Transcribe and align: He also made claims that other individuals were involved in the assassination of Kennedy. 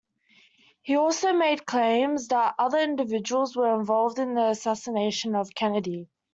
He 0.81 0.95
also 0.95 1.31
made 1.31 1.67
claims 1.67 2.29
that 2.29 2.55
other 2.57 2.79
individuals 2.79 3.55
were 3.55 3.75
involved 3.79 4.17
in 4.17 4.33
the 4.33 4.47
assassination 4.47 5.35
of 5.35 5.53
Kennedy. 5.53 6.09